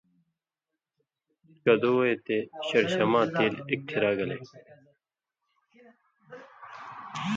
کدُوں 1.63 1.95
وے 2.01 2.13
تے 2.25 2.37
شڑشماں 2.67 3.25
تیل 3.35 3.53
اکٹھِرا 3.71 4.11
گلے 4.17 4.37